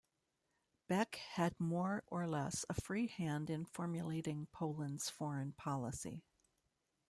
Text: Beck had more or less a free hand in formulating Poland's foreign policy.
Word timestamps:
Beck 0.87 1.17
had 1.33 1.59
more 1.59 2.01
or 2.07 2.27
less 2.27 2.65
a 2.67 2.73
free 2.73 3.05
hand 3.05 3.51
in 3.51 3.65
formulating 3.65 4.47
Poland's 4.51 5.11
foreign 5.11 5.51
policy. 5.51 6.23